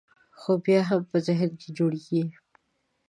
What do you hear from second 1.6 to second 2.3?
کې جوړېږي.